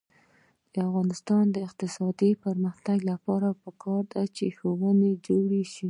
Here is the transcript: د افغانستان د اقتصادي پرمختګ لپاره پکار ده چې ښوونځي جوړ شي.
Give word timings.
د 0.73 0.75
افغانستان 0.87 1.43
د 1.51 1.57
اقتصادي 1.67 2.31
پرمختګ 2.43 2.97
لپاره 3.11 3.47
پکار 3.63 4.03
ده 4.13 4.23
چې 4.35 4.45
ښوونځي 4.57 5.13
جوړ 5.27 5.49
شي. 5.73 5.79